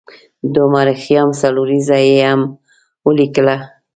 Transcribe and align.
د 0.53 0.55
عمر 0.65 0.87
خیام 1.03 1.29
څلوریځه 1.41 1.97
یې 2.07 2.17
هم 2.27 2.41
ولیکله. 3.07 3.55